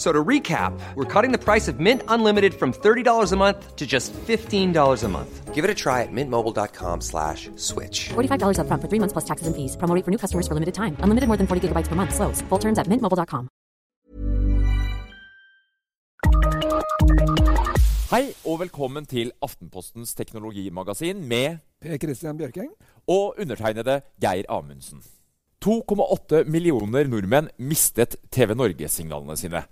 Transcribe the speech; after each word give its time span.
So 0.00 0.12
to 0.12 0.24
recap, 0.24 0.72
we're 0.94 1.04
cutting 1.04 1.30
the 1.30 1.36
price 1.36 1.68
of 1.68 1.78
Mint 1.78 2.02
Unlimited 2.08 2.54
from 2.54 2.72
$30 2.72 3.32
a 3.32 3.36
month 3.36 3.76
to 3.76 3.86
just 3.86 4.14
$15 4.14 5.04
a 5.04 5.08
month. 5.08 5.54
Give 5.54 5.62
it 5.62 5.70
a 5.70 5.74
try 5.74 6.00
at 6.00 6.08
mintmobile.com 6.10 7.02
slash 7.02 7.50
switch. 7.56 8.08
$45 8.08 8.56
upfront 8.64 8.80
for 8.80 8.88
three 8.88 8.98
months 8.98 9.12
plus 9.12 9.26
taxes 9.28 9.46
and 9.46 9.54
fees. 9.54 9.76
Promo 9.76 9.92
rate 9.94 10.04
for 10.06 10.10
new 10.10 10.16
customers 10.16 10.48
for 10.48 10.54
limited 10.56 10.72
time. 10.72 10.96
Unlimited 11.04 11.28
more 11.28 11.36
than 11.36 11.46
40 11.46 11.68
gigabytes 11.68 11.88
per 11.88 11.96
month. 12.00 12.14
Slows. 12.16 12.40
Full 12.48 12.58
terms 12.58 12.78
at 12.78 12.88
mintmobile.com. 12.88 13.48
Hei 18.10 18.32
og 18.44 18.56
velkommen 18.62 19.04
til 19.06 19.32
Aftenpostens 19.42 20.14
teknologimagasin 20.14 21.20
med 21.28 21.60
Per 21.82 22.00
Christian 22.00 22.40
Bjørking. 22.40 22.72
og 23.06 23.34
undertegnede 23.38 24.00
Geir 24.20 24.48
Amundsen. 24.48 25.02
2,8 25.60 26.48
millioner 26.48 27.04
nordmenn 27.04 27.50
mistet 27.58 28.16
TV 28.32 28.56
Norge-signalene 28.56 29.36
sine. 29.36 29.62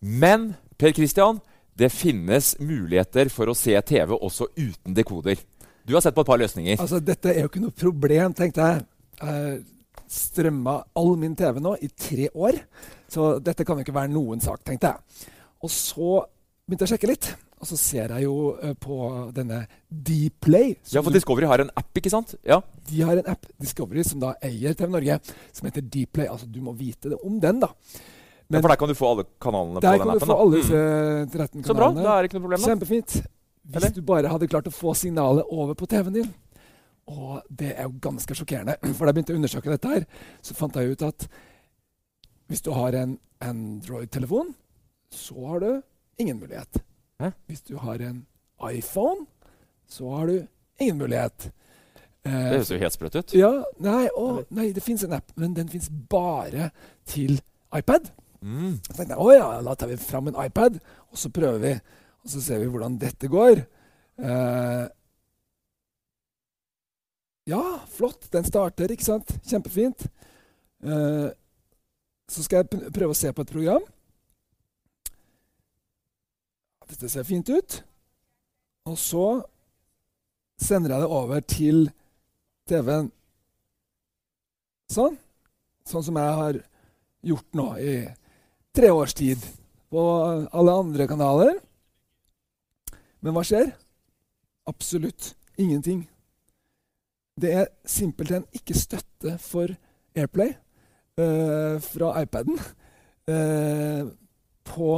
Men 0.00 0.52
Per 0.78 0.92
Christian, 0.94 1.40
det 1.78 1.90
finnes 1.94 2.54
muligheter 2.60 3.30
for 3.32 3.50
å 3.50 3.56
se 3.56 3.74
TV 3.86 4.14
også 4.14 4.50
uten 4.56 4.94
dekoder. 4.94 5.40
Du 5.88 5.94
har 5.96 6.04
sett 6.04 6.14
på 6.14 6.22
et 6.22 6.28
par 6.28 6.40
løsninger. 6.40 6.78
Altså, 6.82 7.00
dette 7.00 7.32
er 7.32 7.42
jo 7.44 7.50
ikke 7.50 7.62
noe 7.64 7.74
problem, 7.74 8.34
tenkte 8.36 8.66
jeg. 8.66 8.86
Jeg 9.18 9.60
strømma 10.08 10.78
all 10.96 11.14
min 11.20 11.34
TV 11.36 11.58
nå 11.60 11.74
i 11.84 11.90
tre 11.92 12.28
år, 12.32 12.58
så 13.10 13.34
dette 13.44 13.64
kan 13.66 13.78
jo 13.78 13.86
ikke 13.86 13.96
være 13.96 14.12
noen 14.12 14.40
sak, 14.42 14.62
tenkte 14.66 14.92
jeg. 14.92 15.28
Og 15.64 15.72
så 15.72 16.10
begynte 16.68 16.84
jeg 16.84 16.90
å 16.90 16.92
sjekke 16.94 17.10
litt, 17.10 17.30
og 17.58 17.66
så 17.66 17.78
ser 17.80 18.12
jeg 18.14 18.26
jo 18.26 18.36
eh, 18.62 18.74
på 18.78 18.98
denne 19.34 19.64
Dplay. 19.88 20.76
Ja, 20.92 21.02
for 21.02 21.14
Discovery 21.14 21.48
har 21.50 21.64
en 21.64 21.72
app, 21.76 21.90
ikke 21.98 22.12
sant? 22.12 22.36
Ja. 22.46 22.60
De 22.88 23.00
har 23.02 23.18
en 23.18 23.32
app, 23.32 23.48
Discovery, 23.60 24.04
som 24.06 24.22
da 24.22 24.34
eier 24.44 24.76
TV 24.78 24.92
Norge, 24.94 25.18
som 25.56 25.68
heter 25.68 25.84
Dplay. 25.84 26.28
Altså, 26.30 26.46
du 26.46 26.60
må 26.64 26.76
vite 26.78 27.10
det 27.12 27.18
om 27.26 27.40
den, 27.42 27.64
da. 27.64 27.72
Men, 28.50 28.62
for 28.62 28.68
der 28.72 28.76
kan 28.80 28.88
du 28.88 28.94
få 28.96 29.10
alle 29.12 29.24
kanalene 29.44 29.80
på 29.80 29.80
den 29.80 29.90
appen? 29.92 30.08
der 30.08 30.18
kan 30.18 30.18
du 30.18 30.26
få 30.26 30.38
alle 30.40 30.56
Mm. 30.56 30.60
disse 30.62 31.38
13 31.38 31.64
Så 31.64 31.74
bra, 31.76 31.92
da 31.92 32.14
er 32.18 32.22
det 32.22 32.30
ikke 32.30 32.38
noe 32.40 32.46
problem. 32.48 32.60
da. 32.60 32.66
Kjempefint. 32.68 33.10
Hvis 33.68 33.76
Eller? 33.76 33.90
du 33.90 34.02
bare 34.02 34.28
hadde 34.28 34.48
klart 34.48 34.64
å 34.66 34.72
få 34.72 34.94
signalet 34.96 35.44
over 35.52 35.74
på 35.74 35.86
TV-en 35.86 36.12
din. 36.14 36.34
Og 37.08 37.42
det 37.54 37.74
er 37.78 37.82
jo 37.84 37.92
ganske 38.00 38.34
sjokkerende. 38.34 38.76
For 38.96 39.04
da 39.04 39.12
jeg 39.12 39.14
begynte 39.18 39.34
å 39.34 39.36
undersøke 39.36 39.68
dette, 39.70 39.88
her, 39.88 40.06
så 40.42 40.54
fant 40.54 40.74
jeg 40.74 40.92
ut 40.92 41.02
at 41.02 41.28
hvis 42.48 42.62
du 42.64 42.70
har 42.72 42.92
en 42.96 43.18
Android-telefon, 43.42 44.54
så 45.12 45.46
har 45.46 45.60
du 45.60 45.82
ingen 46.18 46.40
mulighet. 46.40 46.80
Hæ? 47.20 47.32
Hvis 47.48 47.62
du 47.68 47.76
har 47.76 48.00
en 48.00 48.26
iPhone, 48.72 49.26
så 49.88 50.08
har 50.16 50.26
du 50.26 50.46
ingen 50.80 50.98
mulighet. 50.98 51.50
Eh, 52.24 52.32
Det 52.32 52.52
høres 52.56 52.70
jo 52.70 52.78
helt 52.78 52.92
sprøtt 52.96 53.16
ut. 53.18 53.34
ja, 53.34 53.52
nei, 53.78 54.08
å, 54.16 54.44
nei, 54.50 54.72
det 54.72 54.82
fins 54.82 55.04
en 55.04 55.12
app, 55.12 55.30
men 55.36 55.54
den 55.54 55.68
fins 55.68 55.88
bare 56.10 56.70
til 57.06 57.40
iPad. 57.74 58.10
Mm. 58.42 58.76
Så 58.84 58.94
tenkte 58.94 59.14
jeg 59.16 59.22
å 59.22 59.32
ja, 59.34 59.48
da 59.66 59.74
tar 59.74 59.90
vi 59.90 59.98
fram 60.00 60.30
en 60.30 60.38
iPad, 60.44 60.78
og 61.10 61.18
så 61.18 61.30
prøver 61.34 61.58
vi. 61.62 61.74
Og 62.24 62.32
så 62.32 62.42
ser 62.44 62.62
vi 62.62 62.70
hvordan 62.70 62.98
dette 63.00 63.30
går. 63.30 63.64
Eh, 64.18 64.86
ja, 67.48 67.62
flott. 67.94 68.28
Den 68.32 68.46
starter, 68.46 68.92
ikke 68.92 69.06
sant? 69.06 69.30
Kjempefint. 69.48 70.06
Eh, 70.84 71.28
så 72.28 72.44
skal 72.44 72.62
jeg 72.62 72.90
prøve 72.92 73.14
å 73.14 73.18
se 73.18 73.32
på 73.32 73.44
et 73.44 73.52
program. 73.52 73.86
Dette 76.88 77.08
ser 77.12 77.26
fint 77.28 77.48
ut. 77.48 77.78
Og 78.88 78.96
så 79.00 79.26
sender 80.60 80.94
jeg 80.94 81.04
det 81.04 81.16
over 81.20 81.40
til 81.44 81.88
TV-en. 82.68 83.10
Sånn. 84.92 85.18
Sånn 85.88 86.04
som 86.04 86.16
jeg 86.20 86.38
har 86.40 86.60
gjort 87.28 87.56
nå 87.56 87.68
i 87.80 87.92
tre 88.76 88.90
års 88.90 89.14
tid 89.14 89.42
på 89.90 90.02
alle 90.52 90.76
andre 90.82 91.06
kanaler. 91.08 91.56
Men 93.24 93.34
hva 93.34 93.44
skjer? 93.46 93.72
Absolutt 94.68 95.32
ingenting. 95.58 96.04
Det 97.38 97.52
er 97.54 97.68
simpelthen 97.86 98.46
ikke 98.54 98.76
støtte 98.76 99.36
for 99.42 99.70
Airplay 100.18 100.52
eh, 101.18 101.78
fra 101.82 102.12
iPaden 102.22 102.58
eh, 103.30 104.06
på 104.66 104.88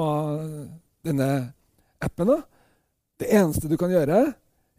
denne 1.05 1.31
appen. 2.01 2.33
Det 3.21 3.29
eneste 3.29 3.69
du 3.69 3.77
kan 3.81 3.93
gjøre, 3.93 4.23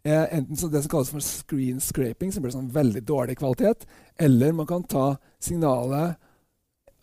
er 0.02 0.32
enten 0.34 0.58
det 0.72 0.82
som 0.82 0.90
kalles 0.90 1.12
for 1.14 1.22
screen 1.22 1.78
scraping, 1.80 2.32
som 2.34 2.42
blir 2.42 2.54
sånn 2.54 2.72
veldig 2.74 3.04
dårlig 3.06 3.38
kvalitet, 3.38 3.86
eller 4.18 4.54
man 4.56 4.66
kan 4.66 4.82
ta 4.82 5.12
signalet, 5.42 6.18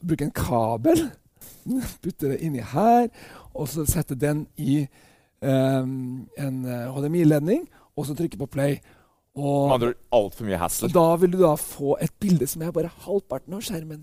bruke 0.04 0.28
en 0.28 0.36
kabel, 0.36 1.06
putte 2.04 2.32
det 2.34 2.40
inni 2.46 2.64
her, 2.74 3.10
og 3.54 3.68
så 3.72 3.86
setter 3.90 4.16
den 4.20 4.46
i 4.58 4.82
um, 5.42 6.28
en 6.38 6.62
HDMI-ledning, 6.66 7.68
og 7.98 8.08
så 8.08 8.16
trykker 8.18 8.40
på 8.42 8.50
play. 8.52 8.80
Med 9.40 9.46
Og, 9.46 9.72
ord 9.72 9.94
altfor 10.12 10.48
mye 10.48 10.58
hassle. 10.60 10.90
da 10.92 11.16
vil 11.22 11.32
du 11.32 11.38
da 11.40 11.54
få 11.56 11.96
et 12.02 12.12
bilde 12.20 12.48
som 12.50 12.64
er 12.66 12.74
bare 12.76 12.90
halvparten 13.06 13.54
av 13.56 13.62
skjermen. 13.64 14.02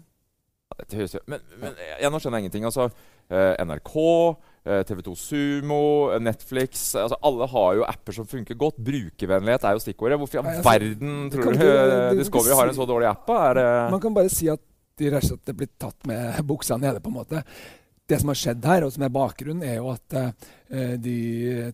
Men, 1.27 1.41
men 1.61 1.77
jeg, 1.79 2.11
nå 2.13 2.19
skjønner 2.21 2.39
jeg 2.41 2.47
ingenting. 2.47 2.67
Altså, 2.69 2.89
eh, 3.33 3.55
NRK, 3.65 3.93
eh, 4.67 4.83
TV2 4.89 5.15
Sumo, 5.17 5.81
eh, 6.13 6.21
Netflix 6.21 6.89
altså, 7.01 7.17
Alle 7.25 7.49
har 7.53 7.77
jo 7.79 7.87
apper 7.89 8.17
som 8.17 8.29
funker 8.29 8.59
godt. 8.61 8.81
Brukervennlighet 8.85 9.65
er 9.65 9.77
jo 9.77 9.85
stikkordet. 9.85 10.19
Hvorfor 10.21 10.39
i 10.39 10.43
all 10.43 10.51
altså, 10.53 10.67
verden 10.69 11.31
tror 11.33 11.53
du 11.53 11.59
du- 11.59 11.67
eh, 11.67 12.17
Discovery 12.21 12.57
har 12.59 12.69
en 12.69 12.75
så 12.77 12.89
dårlig 12.89 13.09
app? 13.09 13.29
Er 13.31 13.91
Man 13.91 14.01
kan 14.01 14.15
bare 14.15 14.29
si 14.33 14.49
at 14.53 14.61
de 14.97 15.11
rett 15.13 15.27
og 15.27 15.35
slett 15.35 15.57
blitt 15.57 15.75
tatt 15.81 16.07
med 16.09 16.39
buksa 16.47 16.79
nede. 16.81 17.01
på 17.01 17.13
en 17.13 17.19
måte. 17.19 17.43
Det 18.07 18.21
som 18.21 18.31
har 18.31 18.39
skjedd 18.39 18.67
her, 18.71 18.85
og 18.87 18.93
som 18.95 19.03
er 19.03 19.11
bakgrunnen, 19.11 19.65
er 19.67 19.81
jo 19.81 19.89
at 19.91 20.15
eh, 20.15 20.93
de, 21.03 21.15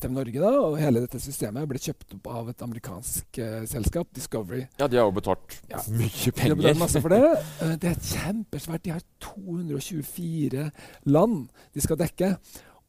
TV 0.00 0.14
Norge 0.14 0.40
da, 0.40 0.52
og 0.62 0.78
hele 0.80 1.02
dette 1.04 1.20
systemet 1.20 1.68
ble 1.68 1.80
kjøpt 1.82 2.14
opp 2.16 2.30
av 2.32 2.48
et 2.48 2.64
amerikansk 2.64 3.40
uh, 3.44 3.58
selskap, 3.68 4.08
Discovery. 4.16 4.62
Ja, 4.80 4.88
de 4.88 4.96
har 4.96 5.10
jo 5.10 5.16
betalt 5.18 5.58
Ja. 5.68 5.82
mye 5.92 6.32
De 6.32 6.46
har 6.46 6.56
betalt 6.56 6.80
masse 6.80 7.02
for 7.04 7.12
det. 7.12 7.20
Uh, 7.60 7.74
det 7.82 7.92
er 7.92 8.00
kjempesvært. 8.00 8.84
De 8.86 8.94
har 8.96 9.04
224 9.20 10.70
land 11.12 11.50
de 11.76 11.84
skal 11.84 12.00
dekke. 12.00 12.32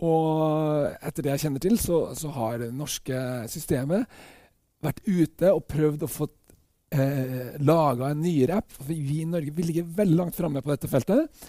Og 0.04 0.88
etter 1.04 1.26
det 1.28 1.36
jeg 1.36 1.44
kjenner 1.46 1.64
til, 1.68 1.76
så, 1.80 2.00
så 2.16 2.32
har 2.40 2.64
det 2.64 2.72
norske 2.76 3.20
systemet 3.52 4.08
vært 4.84 5.04
ute 5.04 5.52
og 5.52 5.68
prøvd 5.68 6.08
å 6.08 6.12
få 6.12 6.30
eh, 6.94 7.54
laga 7.60 8.12
en 8.12 8.22
nyere 8.24 8.62
app. 8.62 8.74
Vi 8.88 9.22
i 9.22 9.26
Norge 9.30 9.52
vi 9.52 9.66
ligger 9.70 9.90
veldig 10.02 10.20
langt 10.20 10.38
framme 10.38 10.62
på 10.62 10.74
dette 10.74 10.90
feltet. 10.92 11.44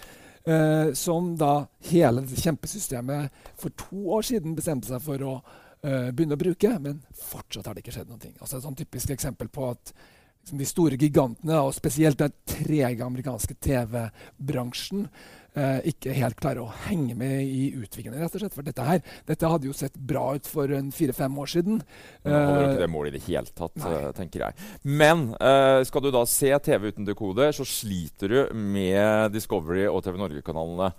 Eh, 0.44 0.92
som 0.92 1.30
da 1.40 1.66
hele 1.88 2.26
kjempesystemet 2.28 3.32
for 3.56 3.72
to 3.80 4.02
år 4.12 4.26
siden 4.28 4.56
bestemte 4.56 4.90
seg 4.90 5.00
for 5.00 5.22
å 5.24 5.36
eh, 5.38 6.10
begynne 6.10 6.36
å 6.36 6.42
bruke. 6.42 6.72
Men 6.80 7.00
fortsatt 7.16 7.68
har 7.68 7.76
det 7.76 7.84
ikke 7.84 7.96
skjedd 7.96 8.12
noe. 8.12 8.34
Altså 8.40 8.58
et 8.58 8.66
sånn 8.66 8.76
typisk 8.82 9.14
eksempel 9.14 9.48
på 9.52 9.70
at 9.70 9.94
liksom 10.44 10.60
de 10.60 10.68
store 10.68 10.98
gigantene, 11.00 11.56
og 11.64 11.72
spesielt 11.72 12.20
den 12.20 12.34
trege 12.44 13.06
amerikanske 13.06 13.56
TV-bransjen, 13.64 15.06
ikke 15.90 16.12
helt 16.16 16.36
klarer 16.40 16.64
å 16.64 16.72
henge 16.88 17.14
med 17.14 17.42
i 17.46 17.68
utviklingen. 17.78 18.18
rett 18.20 18.34
og 18.34 18.42
slett. 18.42 18.54
For 18.56 18.66
dette 18.66 18.82
her, 18.82 19.00
dette 19.28 19.50
hadde 19.50 19.68
jo 19.68 19.72
sett 19.76 19.94
bra 19.96 20.34
ut 20.34 20.46
for 20.50 20.70
en 20.74 20.90
fire-fem 20.94 21.38
år 21.38 21.46
siden. 21.46 21.82
Men 22.24 22.34
holder 22.34 22.60
jo 22.60 22.66
Eh, 22.66 22.72
ikke 22.74 22.82
det 22.84 22.90
målet 22.90 23.14
i 23.14 23.18
det 23.18 23.24
hele 23.28 23.52
tatt, 23.54 23.76
nei. 23.76 23.92
eh, 23.92 24.08
tenker 24.18 24.40
jeg. 24.46 24.54
Men 24.84 25.28
eh, 25.40 25.84
skal 25.86 26.02
du 26.02 26.10
da 26.10 26.24
se 26.26 26.50
TV 26.58 26.88
uten 26.90 27.06
dekode, 27.06 27.52
så 27.54 27.64
sliter 27.68 28.28
du 28.34 28.54
med 28.54 29.32
Discovery 29.32 29.86
og 29.86 30.02
TV 30.04 30.18
Norge-kanalene. 30.18 30.90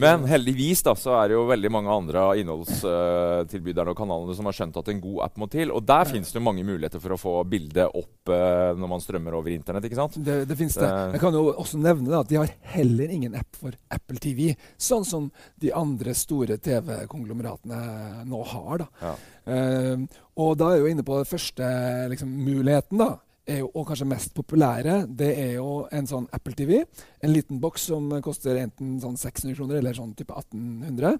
Men 0.00 0.22
heldigvis 0.24 0.80
da, 0.86 0.94
så 0.96 1.12
er 1.20 1.28
det 1.28 1.34
jo 1.36 1.42
veldig 1.50 1.70
mange 1.70 1.90
andre 1.92 2.20
av 2.30 2.38
innholdstilbyderne 2.40 3.92
og 3.92 3.98
kanalene 3.98 4.34
som 4.38 4.46
har 4.48 4.56
skjønt 4.56 4.78
at 4.80 4.88
en 4.88 5.00
god 5.02 5.18
app 5.26 5.36
må 5.42 5.48
til. 5.52 5.72
Og 5.74 5.84
der 5.84 6.08
finnes 6.08 6.30
det 6.32 6.38
jo 6.40 6.44
mange 6.46 6.64
muligheter 6.64 7.02
for 7.02 7.12
å 7.12 7.18
få 7.20 7.34
bildet 7.48 7.92
opp 7.92 8.32
uh, 8.32 8.72
når 8.78 8.90
man 8.94 9.02
strømmer 9.04 9.36
over 9.36 9.52
internett. 9.52 9.84
ikke 9.88 9.98
sant? 10.00 10.16
Det, 10.24 10.38
det 10.48 10.56
finnes 10.58 10.78
det. 10.80 10.88
Det- 10.88 11.12
Jeg 11.18 11.20
kan 11.26 11.36
jo 11.36 11.44
også 11.52 11.80
nevne 11.82 12.08
da, 12.08 12.20
at 12.24 12.30
de 12.32 12.40
har 12.40 12.54
heller 12.72 13.12
ingen 13.12 13.36
app 13.36 13.58
for 13.58 13.76
Apple 13.92 14.16
TV, 14.22 14.54
sånn 14.80 15.04
som 15.04 15.28
de 15.60 15.74
andre 15.76 16.14
store 16.16 16.56
TV-konglomeratene 16.56 18.24
nå 18.28 18.42
har. 18.54 18.86
da. 18.86 18.88
Ja. 19.02 19.14
Uh, 19.42 20.06
og 20.40 20.56
da 20.56 20.70
er 20.70 20.78
jeg 20.78 20.86
jo 20.86 20.92
inne 20.94 21.04
på 21.04 21.20
den 21.20 21.28
første 21.28 21.68
liksom, 22.14 22.32
muligheten, 22.46 22.96
da. 23.02 23.10
Jo, 23.48 23.66
og 23.74 23.88
kanskje 23.88 24.06
mest 24.06 24.34
populære, 24.36 25.00
det 25.18 25.32
er 25.38 25.54
jo 25.56 25.86
en 25.90 26.06
sånn 26.06 26.28
Apple 26.32 26.54
TV. 26.54 26.84
En 27.24 27.32
liten 27.32 27.58
boks 27.60 27.88
som 27.90 28.06
koster 28.22 28.60
enten 28.60 29.00
sånn 29.02 29.16
600 29.18 29.56
kroner 29.58 29.80
eller 29.80 29.96
sånn 29.98 30.12
type 30.14 30.30
1800. 30.32 31.18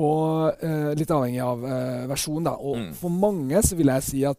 Og 0.00 0.60
eh, 0.64 0.90
litt 0.96 1.10
avhengig 1.10 1.40
av 1.44 1.64
eh, 1.64 2.04
versjon, 2.10 2.44
da. 2.44 2.52
Og 2.60 2.76
Mm. 2.76 2.92
for 2.94 3.10
mange 3.10 3.62
så 3.64 3.76
vil 3.76 3.86
jeg 3.88 4.02
si 4.02 4.24
at 4.28 4.38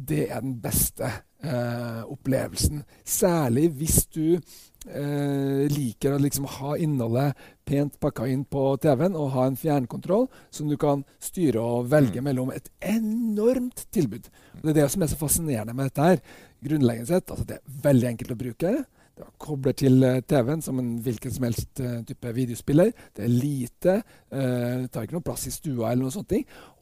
det 0.00 0.30
er 0.30 0.40
den 0.40 0.58
beste 0.60 1.06
eh, 1.42 2.02
opplevelsen. 2.10 2.82
Særlig 3.04 3.70
hvis 3.78 4.06
du 4.10 4.40
eh, 4.88 5.66
liker 5.70 6.14
å 6.16 6.20
liksom 6.22 6.46
ha 6.58 6.76
innholdet 6.80 7.34
pent 7.68 7.98
pakka 8.00 8.26
inn 8.30 8.44
på 8.44 8.76
TV-en 8.82 9.14
og 9.18 9.30
ha 9.34 9.46
en 9.46 9.56
fjernkontroll 9.60 10.28
som 10.50 10.68
du 10.68 10.76
kan 10.80 11.04
styre 11.22 11.60
og 11.60 11.90
velge 11.92 12.20
Mm. 12.20 12.24
mellom 12.24 12.50
et 12.52 12.70
enormt 12.80 13.86
tilbud. 13.92 14.28
Og 14.56 14.62
det 14.62 14.70
er 14.76 14.82
det 14.82 14.90
som 14.90 15.02
er 15.02 15.06
så 15.12 15.16
fascinerende 15.20 15.74
med 15.74 15.90
dette 15.90 16.02
her. 16.02 16.20
Grunnleggende 16.64 17.06
sett, 17.06 17.30
altså 17.30 17.46
det 17.46 17.56
er 17.60 17.78
veldig 17.82 18.08
enkelt 18.08 18.32
å 18.34 18.38
bruke. 18.40 18.72
Det 19.20 19.26
kobler 19.38 19.72
til 19.76 20.02
eh, 20.02 20.20
TV-en 20.22 20.62
som 20.64 20.78
en 20.80 20.98
hvilken 21.04 21.30
som 21.34 21.44
helst 21.44 21.80
eh, 21.80 22.00
type 22.08 22.32
videospiller. 22.34 22.92
Det 23.14 23.24
er 23.24 23.28
lite. 23.28 24.02
eh, 24.32 24.78
det 24.82 24.90
tar 24.92 25.02
ikke 25.04 25.18
noe 25.18 25.26
plass 25.28 25.46
i 25.46 25.50
stua 25.52 25.90
eller 25.92 26.02
noe 26.06 26.14
sånt. 26.14 26.32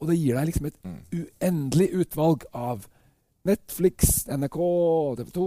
Og 0.00 0.06
det 0.08 0.18
gir 0.18 0.34
deg 0.38 0.46
liksom 0.46 0.66
et 0.66 0.78
Mm. 0.84 1.00
uendelig 1.12 1.90
utvalg 1.94 2.44
av 2.54 2.86
Netflix, 3.46 4.26
NRK, 4.28 4.56
TV 5.16 5.30
2, 5.32 5.44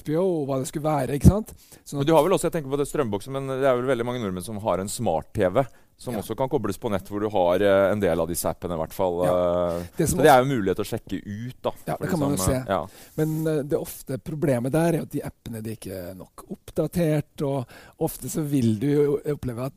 HBO, 0.00 0.24
hva 0.48 0.56
det 0.62 0.66
skulle 0.70 0.86
være. 0.88 1.14
ikke 1.18 1.28
sant? 1.28 1.52
Sånn 1.84 2.00
Men 2.00 2.06
du 2.08 2.14
har 2.16 2.24
vel 2.24 2.32
også, 2.34 2.48
jeg 2.48 2.56
tenker 2.56 2.72
på 2.72 2.78
det 2.80 2.88
strømboksen, 2.88 3.32
men 3.36 3.46
det 3.60 3.68
er 3.68 3.76
vel 3.78 3.86
veldig 3.92 4.06
mange 4.08 4.22
nordmenn 4.24 4.46
som 4.46 4.58
har 4.64 4.80
en 4.82 4.88
smart-TV. 4.90 5.64
Som 6.00 6.14
Ja. 6.14 6.20
også 6.22 6.32
kan 6.34 6.48
kobles 6.48 6.78
på 6.80 6.88
nett, 6.90 7.04
hvor 7.12 7.20
du 7.20 7.28
har 7.28 7.60
eh, 7.60 7.92
en 7.92 8.00
del 8.00 8.18
av 8.18 8.26
disse 8.26 8.48
appene. 8.48 8.72
i 8.72 8.78
hvert 8.80 8.92
fall. 8.96 9.18
Ja. 9.26 9.82
det 9.98 10.06
så 10.08 10.16
det 10.16 10.30
er 10.32 10.38
jo 10.40 10.48
mulighet 10.48 10.76
til 10.80 10.86
å 10.86 10.90
sjekke 10.96 11.18
ut. 11.20 11.56
da. 11.62 11.72
Ja, 11.86 11.96
det 12.00 12.08
kan 12.08 12.18
man 12.18 12.30
jo 12.30 12.36
se. 12.40 12.54
eh, 12.54 12.64
Ja. 12.66 12.86
Men 13.16 13.46
eh, 13.46 13.62
det 13.62 13.76
ofte 13.78 14.16
problemet 14.18 14.72
der 14.72 14.94
er 14.96 15.02
at 15.02 15.10
de 15.10 15.20
appene 15.20 15.60
de 15.62 15.76
ikke 15.76 15.92
er 15.92 16.14
nok 16.14 16.46
oppdatert. 16.50 17.42
Og 17.44 17.66
ofte 18.00 18.30
så 18.32 18.40
vil 18.48 18.78
du 18.80 18.86
jo 18.88 19.20
oppleve 19.34 19.66
at 19.66 19.72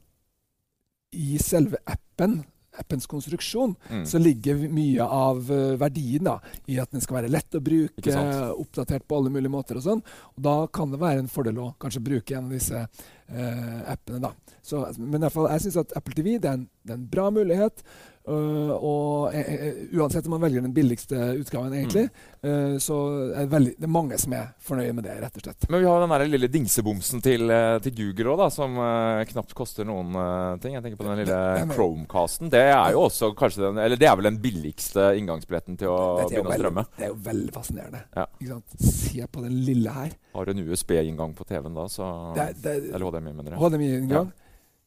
i 1.12 1.38
selve 1.38 1.76
appen, 1.86 2.46
appens 2.80 3.06
konstruksjon, 3.08 3.76
Mm. 3.90 4.06
så 4.06 4.20
ligger 4.20 4.56
mye 4.70 5.02
av 5.06 5.52
eh, 5.52 5.76
verdien 5.78 6.24
da, 6.24 6.40
i 6.68 6.80
at 6.80 6.92
den 6.92 7.02
skal 7.02 7.22
være 7.22 7.30
lett 7.32 7.54
å 7.56 7.62
bruke, 7.62 8.14
oppdatert 8.58 9.08
på 9.08 9.18
alle 9.18 9.30
mulige 9.30 9.52
måter 9.54 9.78
og 9.78 9.84
sånn. 9.86 10.02
Og 10.38 10.42
da 10.44 10.56
kan 10.68 10.92
det 10.92 11.00
være 11.00 11.20
en 11.20 11.28
fordel 11.32 11.60
å 11.62 11.74
kanskje 11.80 12.04
bruke 12.04 12.36
en 12.38 12.46
av 12.46 12.52
disse 12.56 12.88
appene, 13.28 14.20
da. 14.24 14.34
Så, 14.64 14.86
men 15.00 15.24
fall, 15.32 15.50
jeg 15.52 15.66
syns 15.66 15.78
at 15.82 15.94
Apple 15.98 16.16
TV 16.16 16.38
det 16.38 16.50
er 16.50 16.58
en, 16.60 16.68
det 16.84 16.94
er 16.96 17.00
en 17.00 17.08
bra 17.12 17.30
mulighet. 17.34 17.84
Uh, 18.24 18.72
og 18.80 19.34
eh, 19.36 19.50
eh, 19.52 19.80
uansett 20.00 20.30
om 20.30 20.38
man 20.38 20.46
velger 20.46 20.64
den 20.64 20.72
billigste 20.72 21.18
utgaven, 21.42 21.74
egentlig, 21.76 22.06
eh, 22.40 22.78
så 22.80 23.00
er 23.36 23.50
veldig, 23.52 23.74
det 23.76 23.84
er 23.84 23.92
mange 23.92 24.16
som 24.22 24.36
er 24.38 24.54
fornøye 24.64 24.94
med 24.96 25.04
det, 25.04 25.18
rett 25.20 25.40
og 25.42 25.44
slett. 25.44 25.68
Men 25.68 25.84
vi 25.84 25.90
har 25.90 26.00
den 26.00 26.14
der 26.14 26.24
lille 26.32 26.50
dingsebomsen 26.54 27.20
til, 27.26 27.52
eh, 27.52 27.76
til 27.84 27.96
Google 27.98 28.38
òg, 28.38 28.46
som 28.56 28.80
eh, 28.80 29.26
knapt 29.28 29.52
koster 29.58 29.88
noen 29.90 30.16
eh, 30.16 30.56
ting. 30.64 30.78
Jeg 30.78 30.86
tenker 30.86 31.02
på 31.02 31.10
den 31.10 31.20
lille 31.20 31.42
Chromecasten. 31.74 32.52
Det 32.54 32.64
er 32.70 32.96
jo 32.96 33.04
også 33.10 33.34
kanskje 33.36 33.66
den 33.66 33.84
Eller 33.84 34.00
det 34.00 34.08
er 34.08 34.16
vel 34.16 34.30
den 34.32 34.40
billigste 34.46 35.10
inngangsbilletten 35.20 35.82
til 35.84 35.92
å 35.92 36.00
begynne 36.24 36.56
å 36.56 36.62
strømme. 36.62 36.88
det 36.96 37.10
er 37.10 37.12
jo 37.12 37.20
veldig 37.28 37.56
fascinerende. 37.60 38.06
Ja. 38.16 38.60
Se 38.80 39.28
på 39.28 39.44
den 39.44 39.60
lille 39.68 40.00
her. 40.00 40.16
Har 40.34 40.48
du 40.48 40.56
en 40.56 40.64
USB-inngang 40.64 41.36
på 41.36 41.44
TV-en 41.46 41.76
da, 41.76 41.90
så 41.92 42.08
Det 42.40 42.48
det 42.64 42.72
er, 42.72 42.88
Eller 42.96 43.06
HDMI, 43.14 43.34
mener 43.38 43.54
jeg. 43.56 43.62
HDMI-inngang. 43.64 44.32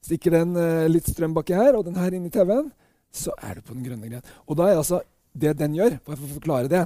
Stikker 0.06 0.36
den 0.36 0.56
eh, 0.60 0.86
litt 0.90 1.08
strøm 1.10 1.34
baki 1.34 1.54
her, 1.56 1.74
og 1.78 1.84
den 1.88 1.96
her 1.98 2.14
inn 2.14 2.26
i 2.28 2.30
TV-en, 2.34 2.68
så 3.16 3.32
er 3.42 3.54
du 3.58 3.62
på 3.66 3.74
den 3.74 3.86
grønne 3.86 4.10
greien. 4.10 4.26
Og 4.46 4.58
da 4.58 4.68
er 4.70 4.80
altså 4.82 5.00
det 5.36 5.54
den 5.58 5.74
gjør, 5.78 5.98
for 6.04 6.14
å 6.16 6.34
forklare 6.36 6.68
det 6.72 6.84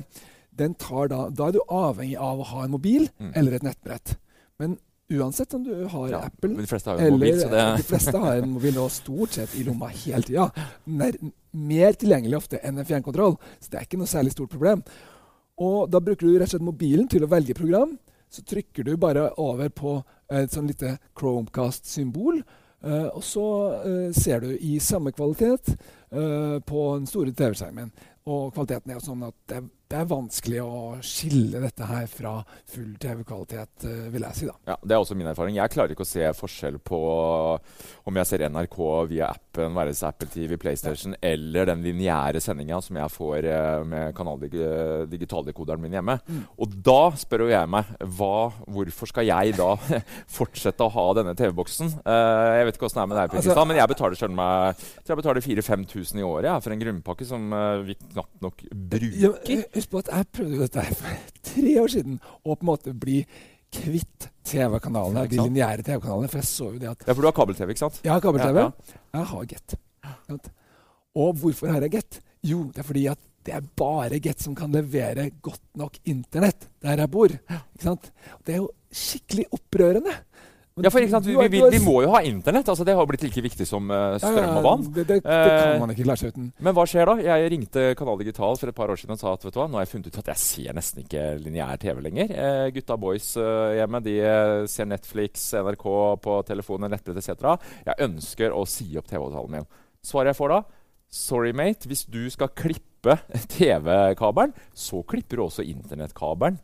den 0.61 0.75
tar 0.75 1.09
da, 1.09 1.25
da 1.33 1.47
er 1.49 1.55
du 1.57 1.61
avhengig 1.73 2.17
av 2.21 2.41
å 2.43 2.47
ha 2.51 2.65
en 2.67 2.73
mobil 2.75 3.07
Mm. 3.21 3.33
eller 3.39 3.55
et 3.57 3.63
nettbrett. 3.65 4.17
Men 4.59 4.75
uansett 5.11 5.55
om 5.55 5.63
du 5.65 5.71
har 5.89 6.09
Ja, 6.11 6.19
Apple 6.27 6.55
de 6.59 6.67
fleste 6.67 6.91
har 6.91 6.99
jo 6.99 7.07
eller 7.07 7.17
mobil, 7.17 7.39
så 7.41 7.49
det 7.51 7.63
De 7.79 7.87
fleste 7.87 8.19
har 8.21 8.37
en 8.43 8.51
mobil 8.51 8.79
og 8.79 8.91
stort 8.91 9.31
sett 9.39 9.55
i 9.57 9.65
lomma 9.65 9.89
hele 9.89 10.23
tida. 10.23 10.51
Mer 11.53 11.93
tilgjengelig 11.99 12.37
ofte 12.39 12.61
enn 12.63 12.79
en 12.79 12.87
fjernkontroll, 12.87 13.39
så 13.59 13.71
det 13.73 13.79
er 13.81 13.87
ikke 13.89 13.99
noe 13.99 14.11
særlig 14.11 14.33
stort 14.35 14.51
problem. 14.53 14.83
Og 15.61 15.89
da 15.91 16.01
bruker 16.03 16.27
du 16.27 16.35
rett 16.39 16.49
og 16.49 16.53
slett 16.55 16.67
mobilen 16.67 17.09
til 17.11 17.25
å 17.25 17.31
velge 17.31 17.55
program. 17.57 17.97
Så 18.31 18.45
trykker 18.47 18.87
du 18.87 18.95
bare 19.01 19.29
over 19.43 19.71
på 19.75 19.97
et 20.31 20.53
sånn 20.55 20.71
lite 20.71 20.97
Chromecast-symbol. 21.19 22.43
Uh, 22.81 23.11
og 23.13 23.25
så 23.27 23.47
uh, 23.83 24.13
ser 24.17 24.41
du 24.41 24.55
i 24.57 24.79
samme 24.81 25.13
kvalitet 25.13 25.75
uh, 26.15 26.57
på 26.65 26.85
den 26.95 27.09
store 27.11 27.35
TV-skjermen. 27.37 27.91
Og 28.31 28.55
kvaliteten 28.55 28.93
er 28.93 28.97
jo 28.97 29.05
sånn 29.05 29.27
at 29.27 29.37
det, 29.51 29.65
det 29.91 29.99
er 29.99 30.07
vanskelig 30.07 30.61
å 30.63 30.81
skille 31.03 31.59
dette 31.65 31.87
her 31.89 32.05
fra 32.07 32.37
full 32.71 32.93
TV-kvalitet, 33.03 33.87
eh, 33.89 34.05
vil 34.15 34.23
jeg 34.23 34.37
si. 34.39 34.47
da. 34.47 34.55
Ja, 34.71 34.77
Det 34.87 34.95
er 34.95 35.01
også 35.03 35.17
min 35.19 35.27
erfaring. 35.27 35.57
Jeg 35.57 35.73
klarer 35.73 35.91
ikke 35.97 36.05
å 36.07 36.07
se 36.07 36.23
forskjell 36.39 36.79
på 36.79 37.01
om 38.07 38.15
jeg 38.21 38.27
ser 38.29 38.45
NRK 38.49 38.79
via 39.11 39.31
appen, 39.35 39.75
være 39.75 39.95
seg 39.97 40.09
Apple 40.13 40.29
TV, 40.31 40.57
PlayStation, 40.63 41.17
eller 41.21 41.67
den 41.67 41.83
lineære 41.83 42.39
sendinga 42.43 42.79
som 42.87 42.97
jeg 43.01 43.11
får 43.11 43.49
eh, 43.51 43.83
med 43.85 44.15
kanaldig- 44.15 45.09
digitaldekoderen 45.11 45.83
min 45.83 45.93
hjemme. 45.99 46.19
Mm. 46.29 46.45
Og 46.63 46.77
da 46.87 47.11
spør 47.19 47.47
jo 47.47 47.51
jeg 47.51 47.69
meg 47.75 47.91
hva, 48.15 48.53
hvorfor 48.71 49.11
skal 49.11 49.27
jeg 49.27 49.57
da 49.59 49.73
fortsette 50.39 50.87
å 50.87 50.93
ha 50.95 51.07
denne 51.19 51.35
TV-boksen? 51.35 51.97
Eh, 52.05 52.61
jeg 52.61 52.71
vet 52.71 52.79
ikke 52.79 52.87
åssen 52.91 53.01
det 53.01 53.07
er 53.09 53.11
med 53.15 53.21
deg, 53.25 53.37
Altså- 53.41 53.67
men 53.67 53.77
jeg 53.83 53.89
betaler 53.91 54.15
selv 54.23 54.35
meg, 54.39 54.77
jeg 55.07 55.17
betaler 55.19 55.41
4000-5000 55.45 56.23
i 56.23 56.27
året 56.31 56.45
ja, 56.51 56.57
for 56.63 56.71
en 56.75 56.81
grunnpakke 56.87 57.27
som 57.27 57.51
vi 57.87 57.95
knapt 57.99 58.41
nok 58.43 58.63
bruker. 58.71 59.19
Ja, 59.19 59.33
husk 59.81 59.91
på 59.93 60.03
at 60.05 60.11
jeg 60.13 60.29
prøvde 60.37 60.59
jo 60.59 60.67
dette 60.67 60.85
her 60.87 60.99
for 61.01 61.33
tre 61.51 61.73
år 61.83 61.91
siden. 61.97 62.21
Å 62.45 62.55
på 62.55 62.61
en 62.65 62.71
måte 62.71 62.95
bli 62.97 63.23
kvitt 63.71 64.29
TV-kanalene, 64.51 65.27
de 65.31 65.39
lineære 65.39 65.85
TV-kanalene. 65.87 66.31
For 66.33 66.41
jeg 66.43 66.49
så 66.51 66.71
jo 66.75 66.81
det 66.83 66.91
at 66.91 67.05
Ja, 67.07 67.15
for 67.15 67.23
du 67.23 67.29
har 67.31 67.37
kabel-TV, 67.37 67.75
ikke 67.75 67.85
sant? 67.85 68.01
jeg 68.05 68.13
har 68.13 68.23
kabel-TV. 68.25 68.65
Ja, 68.65 68.71
ja. 68.71 69.01
Jeg 69.19 69.29
har 69.33 69.45
Get. 69.51 69.77
Og 71.21 71.35
hvorfor 71.43 71.73
har 71.75 71.85
jeg 71.87 71.95
Get? 71.99 72.21
Jo, 72.47 72.65
det 72.73 72.83
er 72.83 72.89
fordi 72.89 73.05
at 73.11 73.21
det 73.47 73.55
er 73.57 73.65
bare 73.77 74.19
Get 74.21 74.43
som 74.43 74.55
kan 74.59 74.73
levere 74.75 75.31
godt 75.43 75.63
nok 75.81 75.97
internett 76.05 76.69
der 76.83 77.01
jeg 77.05 77.11
bor. 77.13 77.33
Ikke 77.33 77.87
sant? 77.87 78.11
Det 78.45 78.55
er 78.57 78.61
jo 78.63 78.71
skikkelig 78.93 79.47
opprørende. 79.57 80.13
Ja, 80.85 80.91
for 80.93 81.05
sant, 81.13 81.27
vi, 81.29 81.35
vi, 81.53 81.61
vi 81.75 81.81
må 81.85 81.97
jo 82.05 82.11
ha 82.15 82.21
internett. 82.27 82.69
altså 82.73 82.85
Det 82.87 82.95
har 82.97 83.07
blitt 83.09 83.25
like 83.27 83.43
viktig 83.45 83.67
som 83.69 83.91
eh, 83.93 84.17
strøm 84.23 84.57
og 84.61 84.67
vann. 84.67 84.85
Det, 84.95 85.05
det, 85.09 85.19
det 85.25 85.31
Eh, 85.31 85.59
kan 85.61 85.83
man 85.83 85.93
ikke 85.95 86.07
klare 86.07 86.21
seg 86.23 86.33
uten. 86.35 86.49
Men 86.65 86.77
hva 86.77 86.85
skjer 86.89 87.11
da? 87.11 87.15
Jeg 87.25 87.51
ringte 87.55 87.85
Kanal 87.99 88.19
Digital 88.23 88.57
for 88.61 88.73
et 88.73 88.77
par 88.77 88.93
år 88.93 89.01
siden 89.01 89.15
og 89.17 89.21
sa 89.23 89.35
at 89.37 89.45
vet 89.47 89.55
du 89.57 89.61
hva, 89.61 89.69
nå 89.71 89.79
har 89.81 89.87
jeg 89.87 89.93
funnet 89.95 90.11
ut 90.11 90.19
at 90.23 90.31
jeg 90.33 90.43
ser 90.45 90.77
nesten 90.79 91.05
ikke 91.05 91.25
lineær 91.45 91.81
TV 91.83 92.03
lenger. 92.07 92.33
Eh, 92.33 92.67
gutta 92.77 92.97
boys 93.01 93.31
eh, 93.41 93.77
hjemme 93.81 94.03
de 94.05 94.17
eh, 94.25 94.57
ser 94.71 94.89
Netflix, 94.91 95.51
NRK 95.61 95.87
på 96.25 96.39
telefonen, 96.49 96.91
nettbrett 96.95 97.21
etc. 97.23 97.57
Jeg 97.91 98.01
ønsker 98.09 98.57
å 98.57 98.65
si 98.69 98.89
opp 99.01 99.09
TV-avtalen 99.11 99.59
min. 99.61 99.69
Svaret 100.07 100.33
jeg 100.33 100.41
får 100.41 100.55
da? 100.57 100.63
Sorry, 101.11 101.53
mate. 101.57 101.89
Hvis 101.91 102.07
du 102.09 102.23
skal 102.31 102.53
klippe 102.55 103.19
TV-kabelen, 103.57 104.53
så 104.77 105.03
klipper 105.09 105.41
du 105.41 105.47
også 105.49 105.65
internettkabelen 105.67 106.61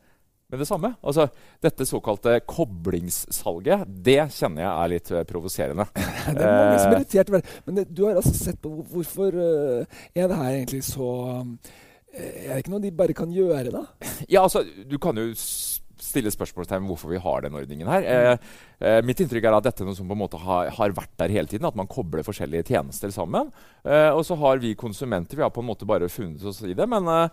med 0.51 0.63
det 0.63 0.67
samme. 0.69 0.93
Altså, 1.03 1.29
Dette 1.63 1.87
såkalte 1.89 2.39
koblingssalget, 2.47 3.87
det 3.87 4.21
kjenner 4.37 4.63
jeg 4.63 4.73
er 4.73 4.93
litt 4.93 5.13
eh, 5.13 5.27
provoserende. 5.29 5.89
Det 6.37 6.43
er 6.43 6.53
mange 6.53 6.79
som 6.81 6.91
er 6.91 6.97
Eh, 6.97 7.01
irritert 7.01 7.31
over 7.31 7.43
det. 7.43 7.57
Men 7.67 7.79
det, 7.79 7.87
du 7.91 8.05
har 8.07 8.19
altså 8.19 8.35
sett 8.35 8.61
på 8.63 8.71
hvorfor 8.91 9.35
uh, 9.35 10.05
er 10.15 10.29
det 10.31 10.39
her 10.39 10.53
egentlig 10.53 10.83
så 10.87 11.09
Er 12.17 12.55
det 12.55 12.61
ikke 12.63 12.73
noe 12.73 12.83
de 12.83 12.93
bare 12.97 13.17
kan 13.17 13.33
gjøre, 13.33 13.73
da? 13.75 13.83
Ja, 14.33 14.43
altså, 14.43 14.63
du 14.65 14.97
kan 15.03 15.19
jo 15.19 15.29
stille 15.37 16.31
spørsmålstegn 16.31 16.85
ved 16.85 16.93
hvorfor 16.93 17.11
vi 17.11 17.21
har 17.21 17.43
den 17.45 17.57
ordningen 17.59 17.89
her. 17.91 18.07
Eh, 18.07 18.49
eh, 18.81 19.01
mitt 19.05 19.21
inntrykk 19.21 19.49
er 19.49 19.57
at 19.59 19.67
dette 19.67 19.83
er 19.83 19.89
noe 19.89 19.99
som 19.99 20.09
på 20.09 20.17
en 20.17 20.23
måte 20.23 20.41
har, 20.41 20.71
har 20.77 20.95
vært 20.97 21.13
der 21.21 21.35
hele 21.35 21.51
tiden. 21.51 21.67
At 21.69 21.77
man 21.79 21.91
kobler 21.91 22.25
forskjellige 22.27 22.69
tjenester 22.71 23.13
sammen. 23.15 23.51
Eh, 23.85 24.11
og 24.13 24.23
så 24.29 24.39
har 24.41 24.63
vi 24.63 24.77
konsumenter 24.79 25.41
vi 25.41 25.45
har 25.45 25.53
på 25.53 25.65
en 25.65 25.71
måte 25.73 25.89
bare 25.89 26.11
funnet 26.13 26.45
oss 26.47 26.63
i 26.65 26.77
det. 26.77 26.89
Men 26.89 27.11
Eh, 27.11 27.29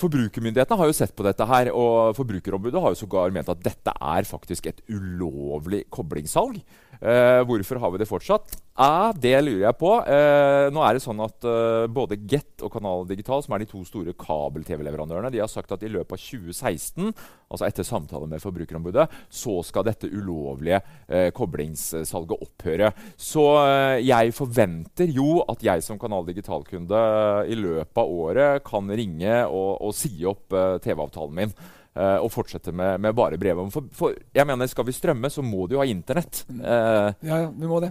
forbrukermyndighetene 0.00 0.78
har 0.80 0.88
jo 0.88 0.96
sett 0.96 1.14
på 1.16 1.24
dette 1.26 1.44
her, 1.48 1.68
og 1.76 2.16
Forbrukerombudet 2.16 2.80
har 2.80 2.94
jo 2.94 3.00
sågar 3.02 3.34
ment 3.34 3.50
at 3.52 3.60
dette 3.64 3.92
er 3.92 4.28
faktisk 4.28 4.70
et 4.70 4.80
ulovlig 4.88 5.84
koblingssalg. 5.92 6.60
Eh, 6.98 7.40
hvorfor 7.46 7.78
har 7.82 7.92
vi 7.94 8.00
det 8.00 8.08
fortsatt? 8.10 8.56
Eh, 8.78 9.10
det 9.18 9.34
lurer 9.42 9.64
jeg 9.64 9.76
på. 9.80 9.90
Eh, 10.06 10.68
nå 10.70 10.82
er 10.86 10.94
det 10.94 11.02
sånn 11.02 11.18
at 11.24 11.46
eh, 11.50 11.86
Både 11.90 12.18
Get 12.30 12.62
og 12.62 12.70
Kanal 12.76 13.08
Digital, 13.08 13.42
som 13.42 13.56
er 13.56 13.64
de 13.64 13.70
to 13.72 13.80
store 13.86 14.14
kabel-TV-leverandørene, 14.18 15.32
de 15.34 15.42
har 15.42 15.50
sagt 15.50 15.74
at 15.74 15.82
i 15.82 15.90
løpet 15.90 16.14
av 16.14 16.22
2016, 16.22 17.10
altså 17.50 17.66
etter 17.66 17.86
samtale 17.86 18.28
med 18.30 18.42
Forbrukerombudet, 18.42 19.08
så 19.34 19.56
skal 19.66 19.88
dette 19.88 20.10
ulovlige 20.12 20.78
eh, 21.08 21.30
koblingssalget 21.34 22.46
opphøre. 22.46 22.92
Så 23.18 23.48
eh, 23.64 24.04
jeg 24.06 24.36
forventer 24.36 25.10
jo 25.10 25.40
at 25.48 25.64
jeg 25.66 25.82
som 25.82 25.98
Kanal 25.98 26.28
Digital-kunde 26.28 27.02
i 27.50 27.58
løpet 27.58 27.98
av 27.98 28.14
året 28.14 28.62
kan 28.66 28.94
ringe 28.94 29.42
og, 29.48 29.82
og 29.88 29.96
si 29.96 30.12
opp 30.28 30.54
TV-avtalen 30.84 31.34
min. 31.34 31.58
Og 31.98 32.28
fortsette 32.30 32.70
med, 32.70 33.00
med 33.02 33.14
bare 33.16 33.34
brev. 33.40 33.58
For, 33.74 33.88
for, 33.96 34.14
jeg 34.36 34.46
mener, 34.46 34.68
Skal 34.70 34.86
vi 34.86 34.94
strømme, 34.94 35.26
så 35.34 35.42
må 35.42 35.66
du 35.66 35.74
jo 35.74 35.80
ha 35.80 35.86
Internett. 35.88 36.44
Uh, 36.46 37.10
ja, 37.26 37.40
ja, 37.42 37.48
vi 37.50 37.66
må 37.66 37.80
det. 37.82 37.90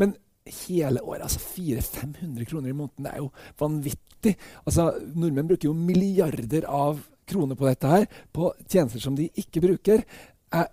Men 0.00 0.16
hele 0.44 1.00
året, 1.00 1.24
altså 1.24 1.40
400-500 1.40 2.48
kroner 2.50 2.68
i 2.70 2.76
måneden, 2.76 3.06
det 3.06 3.12
er 3.14 3.22
jo 3.22 3.30
vanvittig. 3.60 4.34
Altså, 4.64 4.90
Nordmenn 5.14 5.48
bruker 5.48 5.70
jo 5.70 5.76
milliarder 5.76 6.66
av 6.68 7.00
kroner 7.28 7.56
på 7.56 7.68
dette 7.70 7.92
her, 7.92 8.08
på 8.32 8.50
tjenester 8.68 9.00
som 9.00 9.16
de 9.16 9.30
ikke 9.40 9.62
bruker. 9.64 10.04
Jeg 10.52 10.68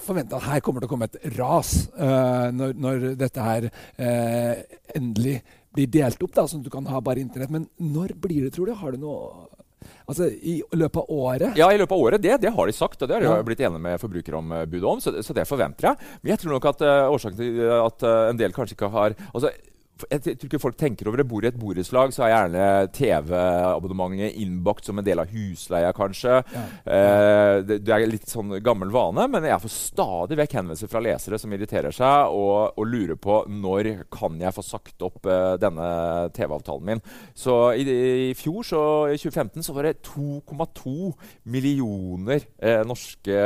forventer 0.00 0.38
at 0.38 0.48
her 0.48 0.64
kommer 0.64 0.80
det 0.80 0.88
å 0.88 0.92
komme 0.94 1.10
et 1.10 1.20
ras 1.36 1.74
uh, 1.98 2.48
når, 2.56 2.72
når, 2.80 3.08
dette 3.20 3.44
her 3.44 3.68
endelig 4.96 5.42
blir 5.76 5.90
delt 5.92 6.22
opp, 6.24 6.32
da, 6.34 6.46
sånn 6.48 6.64
at 6.64 6.70
du 6.70 6.72
kan 6.72 6.88
ha 6.88 7.02
bare 7.04 7.20
Internett. 7.20 7.52
Men 7.52 7.68
når 7.76 8.16
blir 8.18 8.46
det, 8.46 8.54
tror 8.56 8.70
du? 8.70 8.78
Har 8.80 8.96
du 8.96 9.04
noe 9.04 9.50
Altså 10.10 10.28
I 10.28 10.60
løpet 10.76 11.00
av 11.02 11.10
året? 11.14 11.58
Ja, 11.58 11.70
i 11.72 11.78
løpet 11.80 11.96
av 11.96 12.04
året. 12.04 12.22
Det, 12.22 12.36
det 12.42 12.52
har 12.56 12.68
de 12.68 12.76
sagt. 12.76 13.00
og 13.00 13.08
Det 13.08 13.16
har 13.16 13.24
de 13.24 13.30
ja. 13.30 13.46
blitt 13.46 13.62
enige 13.62 13.82
med 13.86 14.00
Forbrukerombudet 14.02 14.88
om, 14.90 15.00
så, 15.02 15.14
så, 15.22 15.36
det 15.36 15.46
forventer 15.48 15.90
jeg. 15.90 16.10
Men 16.20 16.34
jeg 16.34 16.42
tror 16.42 16.56
nok 16.56 16.70
at 16.72 16.84
uh, 16.84 17.08
årsaken 17.14 17.40
til 17.40 17.60
at 17.76 18.06
uh, 18.06 18.14
en 18.30 18.40
del 18.40 18.54
kanskje 18.56 18.76
ikke 18.76 18.92
har 18.92 19.16
altså 19.32 19.52
jeg 20.10 20.22
tror 20.24 20.48
ikke 20.48 20.62
folk 20.62 20.78
tenker 20.80 21.08
over 21.10 21.20
det. 21.20 21.28
Bor 21.30 21.44
i 21.44 21.50
et 21.50 21.58
borettslag, 21.58 22.14
så 22.14 22.24
er 22.26 22.32
gjerne 22.32 22.66
TV-abonnementet 22.96 24.38
innbakt 24.40 24.88
som 24.88 25.00
en 25.00 25.06
del 25.06 25.22
av 25.22 25.30
husleia, 25.32 25.92
kanskje. 25.96 26.40
Ja. 26.54 26.64
Eh, 26.94 27.54
det, 27.66 27.80
det, 27.84 27.94
er 27.94 28.06
litt 28.10 28.30
sånn 28.30 28.56
gammel 28.64 28.92
vane, 28.94 29.26
men 29.30 29.46
jeg 29.48 29.62
får 29.64 29.74
stadig 29.74 30.38
vekk 30.40 30.56
henvendelser 30.58 30.90
fra 30.90 31.02
lesere 31.04 31.40
som 31.40 31.52
irriterer 31.54 31.94
seg 31.94 32.34
og, 32.34 32.76
og, 32.76 32.84
lurer 32.90 33.18
på 33.20 33.42
når 33.50 33.90
kan 34.12 34.38
jeg 34.40 34.54
få 34.56 34.64
sagt 34.66 35.04
opp 35.06 35.28
eh, 35.28 35.56
denne 35.60 35.88
TV-avtalen 36.36 36.86
min. 36.86 37.04
Så 37.36 37.56
i, 37.78 37.86
i, 38.30 38.32
fjor, 38.38 38.62
så 38.66 38.82
i 39.10 39.18
2015, 39.20 39.64
så 39.66 39.76
var 39.76 39.88
det 39.88 40.00
2,2 40.08 41.12
millioner 41.52 42.46
eh, 42.58 42.82
norske 42.88 43.38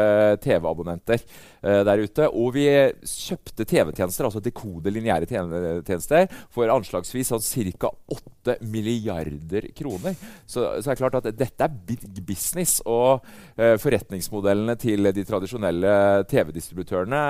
TV-abonnenter 0.45 1.21
eh, 1.21 1.83
der 1.87 2.05
ute. 2.05 2.29
Og 2.31 2.55
vi 2.57 2.69
kjøpte 3.03 3.67
TV-tjenester, 3.69 4.29
altså 4.29 4.43
dekode 4.45 4.93
lineære 4.95 5.29
TV-tjenester 5.31 6.29
for 6.53 6.71
anslagsvis 6.73 7.33
sånn 7.33 7.75
ca. 7.81 7.91
8 8.15 8.59
milliarder 8.69 9.71
kroner. 9.77 10.17
Så, 10.47 10.65
så, 10.83 10.91
er 10.91 10.95
det 10.95 11.01
klart 11.01 11.19
at 11.21 11.29
dette 11.39 11.67
er 11.67 11.77
big 11.89 12.05
business. 12.27 12.81
Og 12.85 13.25
uh, 13.25 13.75
forretningsmodellene 13.81 14.77
til 14.81 15.11
de 15.15 15.25
tradisjonelle 15.27 15.95
TV-distributørene 16.31 17.23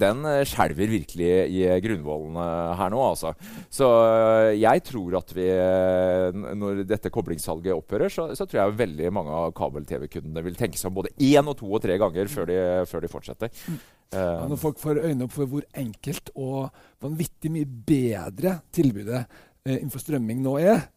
den 0.00 0.24
skjelver 0.48 0.90
virkelig 0.90 1.30
i 1.52 1.64
grunnvollene 1.84 2.48
her 2.80 2.92
nå. 2.94 3.02
Altså. 3.10 3.34
Så 3.72 3.88
uh, 3.90 4.50
jeg 4.56 4.84
tror 4.88 5.20
at 5.20 5.36
vi, 5.36 5.48
når 6.60 6.84
dette 6.88 7.12
koblingssalget 7.12 7.76
opphører, 7.76 8.12
så, 8.12 8.30
så, 8.34 8.46
tror 8.46 8.64
jeg 8.64 8.78
veldig 8.80 9.14
mange 9.14 9.36
av 9.44 9.54
kabel-TV-kundene 9.56 10.44
vil 10.46 10.58
tenke 10.58 10.80
seg 10.80 10.90
om 10.90 11.00
både 11.00 11.14
én 11.20 11.46
og 11.46 11.58
to 11.60 11.68
og 11.70 11.82
tre 11.84 11.96
ganger 12.00 12.30
før 12.30 12.48
de, 12.50 12.60
før 12.90 13.04
de 13.04 13.10
fortsetter. 13.12 13.66
Mm. 14.10 14.18
Ja, 14.18 14.46
når 14.50 14.58
folk 14.58 14.80
får 14.82 15.04
øynene 15.04 15.26
opp 15.28 15.34
for 15.36 15.50
hvor 15.50 15.66
enkelt 15.78 16.32
og 16.34 16.70
vanvittig 17.02 17.52
mye 17.54 17.66
bedre 17.66 18.56
tilbudet 18.74 19.20
eh, 19.22 19.76
innenfor 19.76 20.02
strømming 20.02 20.40
nå 20.42 20.56
er, 20.58 20.88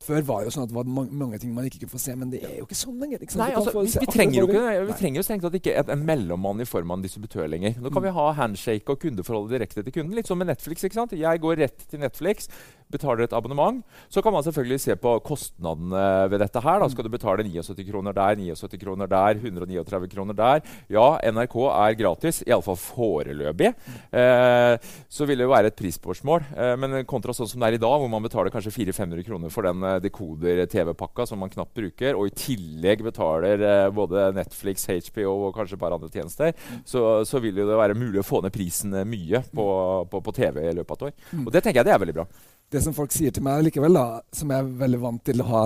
før 0.00 0.24
var 0.24 0.44
jo 0.46 0.52
sånn 0.52 0.64
at 0.64 0.70
det 0.70 0.76
var 0.78 0.88
mange, 0.88 1.12
mange, 1.12 1.38
ting 1.40 1.52
man 1.52 1.66
ikke 1.68 1.82
kunne 1.82 1.92
få 1.92 2.00
se, 2.00 2.14
men 2.16 2.30
det 2.32 2.40
er 2.44 2.54
jo 2.58 2.64
ikke 2.64 2.78
sånn 2.78 3.00
lenger. 3.02 3.20
Ikke 3.24 3.36
Nei, 3.40 3.50
altså, 3.56 3.74
vi, 3.76 3.90
vi, 4.00 4.08
trenger 4.08 4.38
jo 4.38 4.46
ikke, 4.48 4.62
vi 4.88 4.96
trenger 4.96 5.20
jo 5.20 5.24
strengt 5.26 5.44
tatt 5.44 5.58
ikke 5.58 5.74
en 5.80 6.04
mellommann 6.08 6.64
i 6.64 6.68
form 6.68 6.92
av 6.92 6.98
en 7.00 7.04
distributør 7.04 7.50
lenger. 7.52 7.76
Nå 7.76 7.92
kan 7.92 8.00
mm. 8.00 8.06
vi 8.08 8.14
ha 8.16 8.26
handshake 8.38 8.94
og 8.96 9.02
kundeforholdet 9.02 9.58
direkte 9.58 9.84
til 9.84 9.96
kunden. 9.98 10.16
Litt 10.16 10.30
som 10.30 10.40
med 10.40 10.48
Netflix. 10.48 10.86
ikke 10.88 11.00
sant? 11.02 11.12
Jeg 11.20 11.42
går 11.44 11.60
rett 11.66 11.84
til 11.92 12.00
Netflix, 12.00 12.48
betaler 12.92 13.26
et 13.26 13.36
abonnement. 13.36 13.82
Så 14.08 14.22
kan 14.24 14.34
man 14.34 14.44
selvfølgelig 14.46 14.80
se 14.80 14.96
på 14.96 15.16
kostnadene 15.26 16.30
ved 16.32 16.42
dette 16.42 16.62
her. 16.64 16.80
Da 16.82 16.88
skal 16.92 17.06
du 17.06 17.12
betale 17.12 17.46
79 17.46 17.84
kroner 17.90 18.16
der, 18.16 18.40
79 18.40 18.80
kroner 18.80 19.10
der, 19.10 19.40
139 19.42 20.10
kroner 20.14 20.38
der. 20.38 20.64
Ja, 20.92 21.06
NRK 21.30 21.56
er 21.68 21.98
gratis, 22.00 22.42
iallfall 22.48 22.80
foreløpig. 22.80 23.74
Eh, 24.10 24.74
så 25.10 25.28
vil 25.28 25.40
det 25.40 25.48
jo 25.48 25.54
være 25.54 25.70
et 25.70 25.78
prisspørsmål. 25.78 26.48
Eh, 26.56 26.74
men 26.80 27.00
kontra 27.10 27.36
sånn 27.36 27.50
som 27.50 27.60
det 27.60 27.72
er 27.72 27.78
i 27.78 27.82
dag, 27.82 27.98
hvor 28.00 28.10
man 28.12 28.24
betaler 28.24 28.52
kanskje 28.54 28.74
400-500 28.80 29.26
kroner 29.28 29.52
for 29.52 29.68
den 29.68 29.90
Eh, 29.90 30.00
dekoder-TV-pakka 30.00 31.26
som 31.26 31.38
man 31.38 31.50
knapt 31.50 31.74
bruker, 31.74 32.16
og 32.16 32.28
i 32.28 32.34
tillegg 32.36 33.02
betaler 33.04 33.64
eh, 33.64 33.88
både 33.94 34.30
Netflix, 34.36 34.86
HBO 35.10 35.48
og 35.48 35.56
kanskje 35.56 35.78
et 35.78 35.82
par 35.82 35.96
andre 35.96 36.10
tjenester, 36.12 36.54
så, 36.84 37.24
så, 37.28 37.40
vil 37.40 37.56
det 37.56 37.66
være 37.68 37.98
mulig 37.98 38.22
å 38.22 38.26
få 38.26 38.42
ned 38.44 38.54
prisen 38.54 38.94
eh, 38.94 39.08
mye 39.08 39.42
på, 39.54 39.66
på, 40.10 40.22
på 40.26 40.36
TV 40.36 40.62
i 40.66 40.76
løpet 40.76 40.90
av 40.90 40.96
et 40.96 41.06
år. 41.10 41.28
Mm. 41.32 41.44
Og 41.46 41.52
det 41.54 41.64
tenker 41.64 41.80
jeg 41.80 41.90
det 41.90 41.94
er 41.96 42.02
veldig 42.04 42.18
bra. 42.20 42.26
Det 42.70 42.82
som 42.84 42.94
folk 42.94 43.12
sier 43.14 43.34
til 43.34 43.44
meg 43.44 43.64
likevel, 43.66 43.96
da, 43.98 44.20
som 44.34 44.52
er 44.54 44.68
veldig 44.82 45.00
vant 45.02 45.24
til 45.26 45.42
å 45.42 45.48
ha 45.48 45.64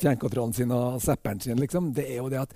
fjernkontrollen 0.00 0.54
sin 0.54 0.72
og 0.74 1.00
zapperen 1.02 1.42
sin, 1.42 1.58
liksom, 1.60 1.90
det 1.96 2.06
er 2.12 2.20
jo 2.20 2.30
det 2.32 2.44
at 2.44 2.54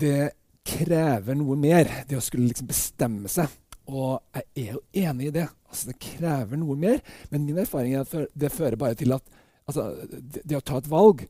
det 0.00 0.18
krever 0.66 1.38
noe 1.38 1.56
mer, 1.58 1.88
det 2.08 2.18
å 2.18 2.22
skulle 2.24 2.50
liksom 2.50 2.68
bestemme 2.70 3.30
seg. 3.32 3.48
Og 3.90 4.20
jeg 4.36 4.46
er 4.68 4.72
jo 4.76 4.82
enig 5.02 5.30
i 5.30 5.34
det. 5.40 5.46
Altså, 5.70 5.90
det 5.90 6.00
krever 6.02 6.60
noe 6.60 6.76
mer. 6.78 7.00
Men 7.32 7.46
min 7.46 7.58
erfaring 7.58 7.96
er 7.96 8.04
at 8.04 8.34
det 8.38 8.52
fører 8.54 8.78
bare 8.78 8.98
til 8.98 9.16
at 9.16 9.24
altså, 9.66 9.88
det, 10.06 10.44
det, 10.44 10.58
å 10.58 10.64
ta 10.64 10.78
et 10.78 10.90
valg 10.90 11.24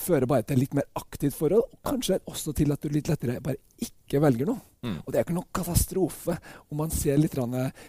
fører 0.00 0.26
bare 0.30 0.46
til 0.46 0.56
et 0.56 0.64
litt 0.64 0.76
mer 0.78 0.88
aktivt 0.98 1.36
forhold. 1.38 1.68
Og 1.70 1.86
kanskje 1.86 2.20
også 2.30 2.54
til 2.56 2.74
at 2.74 2.82
du 2.82 2.90
litt 2.90 3.10
lettere 3.12 3.38
bare 3.44 3.60
ikke 3.84 4.22
velger 4.24 4.50
noe. 4.50 4.64
Mm. 4.80 4.98
Og 5.04 5.12
det 5.12 5.20
er 5.20 5.26
ikke 5.26 5.36
noen 5.36 5.54
katastrofe 5.54 6.38
om 6.70 6.80
man 6.82 6.92
ser 6.94 7.20
litt 7.20 7.36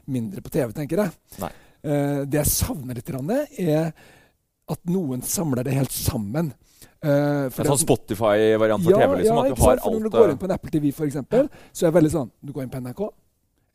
mindre 0.06 0.44
på 0.44 0.54
TV, 0.54 0.74
tenker 0.76 1.06
jeg. 1.06 1.18
Uh, 1.40 1.50
det 1.82 2.38
jeg 2.38 2.50
savner 2.52 2.98
litt, 2.98 3.10
er 3.58 3.94
at 4.72 4.82
noen 4.90 5.24
samler 5.26 5.66
det 5.66 5.74
helt 5.76 5.94
sammen. 5.96 6.52
Uh, 7.02 7.50
en 7.50 7.72
sånn 7.72 7.82
Spotify-variant 7.82 8.84
for 8.86 8.94
ja, 8.94 9.02
TV? 9.02 9.16
liksom, 9.24 9.40
ja, 9.42 9.56
du 9.56 9.64
har 9.64 9.80
alt... 9.80 9.88
Når 9.90 10.04
du 10.06 10.14
går 10.14 10.34
inn 10.34 10.42
på 10.42 10.48
en 10.48 10.54
Apple 10.54 10.74
TV, 10.74 10.92
for 10.94 11.10
eksempel, 11.10 11.50
så 11.74 11.88
er 11.88 11.90
det 11.90 11.98
veldig 11.98 12.12
sånn 12.14 12.30
Du 12.46 12.52
går 12.54 12.68
inn 12.68 12.74
på 12.74 12.82
NRK, 12.86 13.02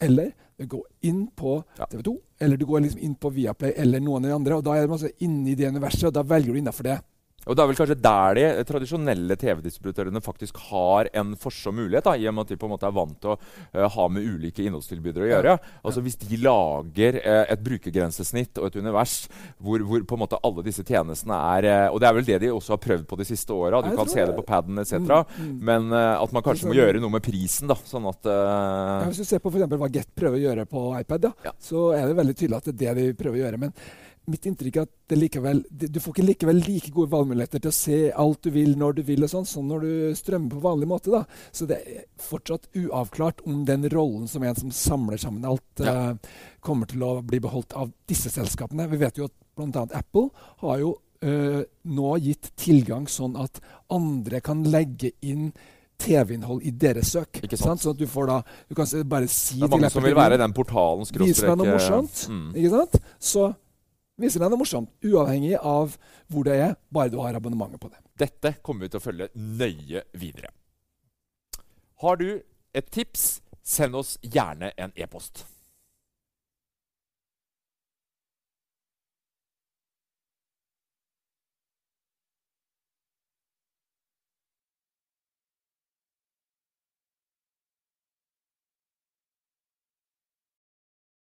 eller 0.06 0.30
du 0.56 0.68
går 0.70 0.84
inn 1.10 1.24
på 1.36 1.56
TV 1.80 2.04
2, 2.06 2.14
eller 2.46 2.60
du 2.60 2.64
går 2.68 2.84
liksom 2.84 3.02
inn 3.04 3.16
på 3.20 3.32
Viaplay 3.34 3.74
eller 3.82 4.00
noen 4.00 4.24
av 4.24 4.30
de 4.30 4.36
andre. 4.36 4.56
og 4.56 4.64
Da 4.64 4.76
er 4.78 4.88
man 4.88 5.02
inne 5.26 5.52
i 5.52 5.56
det 5.58 5.68
universet, 5.68 6.06
og 6.08 6.14
da 6.16 6.22
velger 6.24 6.54
du 6.54 6.60
innafor 6.62 6.88
det. 6.88 6.96
Og 7.46 7.54
Det 7.54 7.62
er 7.62 7.68
vel 7.70 7.78
kanskje 7.78 7.98
der 8.02 8.38
de 8.38 8.64
tradisjonelle 8.66 9.36
TV-distributørene 9.38 10.22
faktisk 10.24 10.58
har 10.68 11.10
en 11.14 11.34
forsom 11.38 11.76
mulighet, 11.78 12.06
da, 12.08 12.16
i 12.18 12.26
og 12.26 12.34
med 12.34 12.46
at 12.46 12.52
de 12.52 12.58
på 12.58 12.66
en 12.66 12.72
måte 12.74 12.88
er 12.88 12.96
vant 12.96 13.18
til 13.22 13.34
å 13.34 13.36
uh, 13.38 13.86
ha 13.94 14.06
med 14.10 14.26
ulike 14.26 14.64
innholdstilbydere 14.66 15.26
å 15.26 15.30
gjøre. 15.30 15.56
Altså 15.86 16.02
Hvis 16.02 16.18
de 16.24 16.40
lager 16.42 17.20
uh, 17.22 17.44
et 17.46 17.62
brukergrensesnitt 17.62 18.58
og 18.58 18.68
et 18.70 18.78
univers 18.80 19.14
hvor, 19.62 19.84
hvor, 19.86 20.02
på 20.02 20.18
en 20.18 20.22
måte 20.24 20.40
alle 20.46 20.64
disse 20.66 20.82
tjenestene 20.86 21.38
er 21.56 21.68
uh, 21.68 21.94
Og 21.94 22.00
det 22.02 22.08
er 22.08 22.16
vel 22.18 22.26
det 22.26 22.40
de 22.42 22.50
også 22.54 22.74
har 22.74 22.82
prøvd 22.82 23.06
på 23.06 23.20
de 23.20 23.28
siste 23.28 23.54
åra. 23.54 23.82
Du 23.84 23.92
kan 23.94 24.10
se 24.10 24.26
det 24.26 24.34
på 24.34 24.46
paden 24.46 24.82
etc. 24.82 24.98
Mm, 24.98 25.46
mm. 25.46 25.54
Men 25.70 25.94
at 25.96 26.34
man 26.34 26.44
kanskje 26.44 26.70
må 26.70 26.74
gjøre 26.76 27.00
noe 27.02 27.14
med 27.14 27.24
prisen. 27.24 27.70
da, 27.70 27.78
sånn 27.86 28.08
at 28.10 28.26
ja, 28.26 29.06
Hvis 29.06 29.22
du 29.22 29.28
ser 29.28 29.42
på 29.42 29.52
for 29.54 29.78
hva 29.78 29.92
Get 29.92 30.10
prøver 30.18 30.40
å 30.40 30.42
gjøre 30.48 30.66
på 30.68 30.82
iPad, 30.98 31.30
ja, 31.46 31.54
så 31.62 31.90
er 31.96 32.08
det 32.08 32.18
veldig 32.18 32.34
tydelig 32.36 32.58
at 32.58 32.68
det 32.72 32.90
er 32.90 32.98
det 32.98 33.06
de 33.12 33.16
prøver 33.18 33.38
å 33.38 33.44
gjøre. 33.44 33.62
men 33.62 33.74
mitt 34.30 34.46
inntrykk 34.48 34.78
er 34.80 34.86
at 34.86 35.14
likevel, 35.16 35.62
du 35.70 35.98
får 36.02 36.14
ikke 36.14 36.26
likevel 36.26 36.60
like 36.64 36.90
gode 36.94 37.12
valgmuligheter 37.12 37.62
til 37.62 37.72
å 37.72 37.76
se 37.76 37.98
alt 38.24 38.42
du 38.46 38.50
vil, 38.54 38.74
når 38.78 38.98
du 38.98 39.02
vil, 39.06 39.24
og 39.26 39.32
sånn, 39.32 39.46
som 39.48 39.68
når 39.70 39.86
du 39.86 40.18
strømmer 40.18 40.56
på 40.56 40.62
vanlig 40.64 40.90
måte. 40.90 41.12
da. 41.14 41.22
Så 41.54 41.68
det 41.70 41.78
er 41.80 42.04
fortsatt 42.22 42.68
uavklart 42.74 43.44
om 43.46 43.64
den 43.68 43.88
rollen 43.92 44.26
som 44.30 44.44
en 44.46 44.58
som 44.58 44.74
samler 44.74 45.20
sammen 45.22 45.46
alt, 45.46 45.64
ja. 45.82 46.12
uh, 46.12 46.36
kommer 46.60 46.90
til 46.90 47.04
å 47.06 47.20
bli 47.26 47.40
beholdt 47.42 47.76
av 47.78 47.92
disse 48.10 48.32
selskapene. 48.34 48.88
Vi 48.90 49.00
vet 49.00 49.20
jo 49.20 49.30
at 49.30 49.36
bl.a. 49.56 49.86
Apple 49.96 50.28
har 50.64 50.82
jo 50.82 50.96
uh, 51.24 51.62
nå 51.86 52.18
gitt 52.24 52.52
tilgang 52.58 53.08
sånn 53.10 53.38
at 53.40 53.62
andre 53.94 54.42
kan 54.44 54.66
legge 54.66 55.14
inn 55.22 55.50
TV-innhold 55.96 56.64
i 56.66 56.72
deres 56.76 57.12
søk. 57.14 57.40
Ikke 57.44 57.58
sant? 57.58 57.80
Sånn 57.80 57.94
at 57.96 58.00
du 58.00 58.08
får 58.10 58.28
da 58.28 58.40
Du 58.68 58.76
kan 58.76 58.88
bare 59.08 59.28
si 59.32 59.56
til 59.56 59.62
Det 59.62 59.68
er 59.68 59.72
mange 59.78 59.92
som 59.92 60.04
vil 60.04 60.16
være 60.18 60.36
den 60.40 60.52
portalen 60.56 61.08
Vis 61.22 61.40
meg 61.44 61.56
noe 61.56 61.76
morsomt. 61.76 62.26
Mm. 62.28 62.50
Ikke 62.52 62.72
sant? 62.74 62.98
Så 63.16 63.46
viser 64.20 64.42
deg 64.42 64.52
noe 64.52 64.60
morsomt, 64.60 64.92
uavhengig 65.04 65.56
av 65.60 65.96
hvor 66.32 66.46
det 66.46 66.56
er, 66.60 66.76
bare 66.92 67.12
du 67.12 67.18
har 67.20 67.36
abonnementet 67.36 67.80
på 67.82 67.90
det. 67.92 68.00
Dette 68.16 68.54
kommer 68.64 68.86
vi 68.86 68.92
til 68.92 69.00
å 69.00 69.06
følge 69.06 69.28
nøye 69.34 70.04
videre. 70.16 70.52
Har 72.04 72.20
du 72.20 72.28
et 72.76 72.88
tips, 72.92 73.40
send 73.66 73.96
oss 73.98 74.16
gjerne 74.22 74.72
en 74.76 74.92
e-post. 74.96 75.44